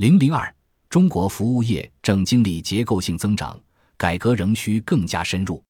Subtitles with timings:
[0.00, 0.50] 零零二，
[0.88, 3.60] 中国服务业正经历结构性增长，
[3.98, 5.62] 改革仍需更加深入。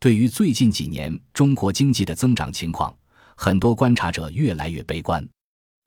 [0.00, 2.92] 对于最近几年中国经济的增长情况，
[3.36, 5.24] 很多观察者越来越悲观。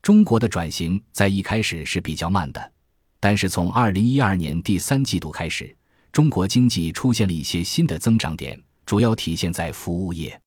[0.01, 2.71] 中国的转型在一开始是比较慢的，
[3.19, 5.75] 但是从二零一二年第三季度开始，
[6.13, 10.41] 中国经济出现了一些新的增长点，主要体现在服务业。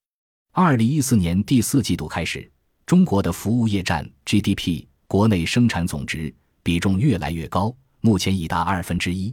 [0.52, 2.50] 二零一四年第四季度开始，
[2.86, 6.34] 中国的服务业占 GDP 国内生产总值
[6.64, 9.32] 比重越来越高，目前已达二分之一。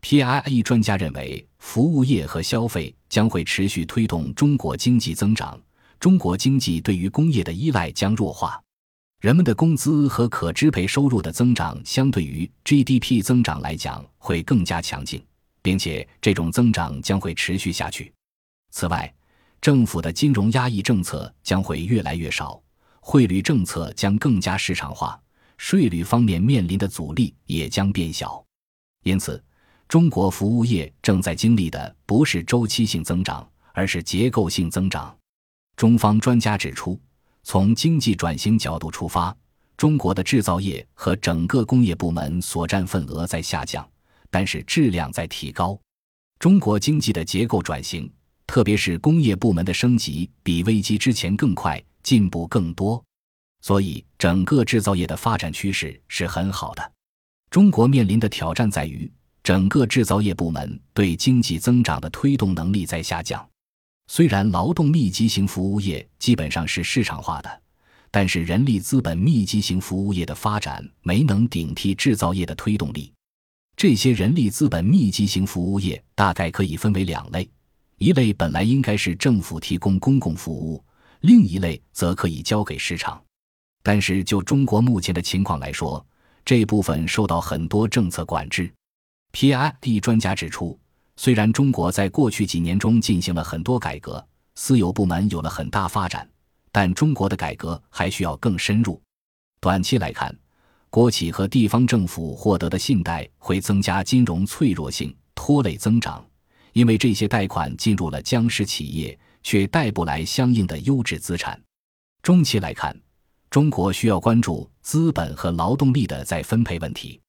[0.00, 5.56] PIE 专家认为，服务业和消费将会持续推动中国经济增长。
[6.00, 8.60] 中国经济对于工业的依赖将弱化，
[9.20, 15.24] 人们的工资和可支配收入的增长相对于 GDP 增长来讲会更加强劲，
[15.62, 18.12] 并且这种增长将会持续下去。
[18.70, 19.14] 此外，
[19.60, 22.60] 政府的金融压抑政策将会越来越少，
[22.98, 25.16] 汇率政策将更加市场化，
[25.56, 28.44] 税率方面面临的阻力也将变小。
[29.04, 29.42] 因此。
[29.88, 35.14] 中国服务业正在经历的不是周期性增长，而是结构性增长。
[35.76, 36.98] 中方专家指出，
[37.42, 39.36] 从经济转型角度出发，
[39.76, 43.86] 中国的制造业和整个工业部门所占份额在下降，
[44.30, 45.78] 但是质量在提高。
[46.38, 48.10] 中国经济的结构转型，
[48.46, 53.04] 特别是工业部门的升级，比危机之前更快，进步更多，
[53.60, 56.92] 所以整个制造业的发展趋势是很好的。
[57.50, 59.10] 中国面临的挑战在于。
[59.42, 63.44] 整个制造业部门对经济增长的推动能力在下降。
[64.06, 67.62] 虽然劳动密集型服务业基本上是市场化的，
[68.12, 73.12] 但是人力资本密集型服务业的发展没能顶替制造业的推动力。
[73.74, 77.50] 这些人力资本密集型服务业大概可以分为两类：
[77.98, 80.80] 一类本来应该是政府提供公共服务，
[81.22, 83.20] 另一类则可以交给市场。
[83.82, 86.04] 但是就中国目前的情况来说，
[86.44, 88.72] 这部分受到很多政策管制。
[89.32, 90.78] PID 专家指出，
[91.16, 94.24] 虽然中国在过去几年中进行了很多改革，
[94.54, 96.28] 私有部门有了很大发展，
[96.70, 99.00] 但中国的改革还需要更深入。
[99.60, 100.36] 短期来看，
[100.90, 106.24] 国企和地方政府获得的信贷会增加金融脆弱性，拖累增长，
[106.72, 111.58] 因为这些贷款进入了僵尸企业，却带不来相应的优质资产。
[112.22, 112.94] 中期来看，
[113.52, 117.20] 中国需要关注资本和劳动力的再分配问题。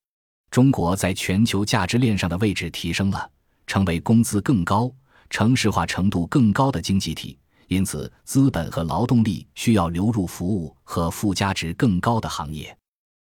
[0.50, 3.30] 中国在全球价值链上的位置提升了，
[3.66, 4.90] 成为工资更高、
[5.28, 12.74] 城市化程度更高的经济体，因此资本和劳动力需要流入服务和附加值更高的行业。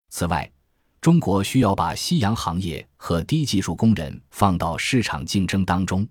[0.10, 0.52] 此外，
[1.00, 6.06] 中国需要把夕阳行业和低技术工人放到市场竞争当中。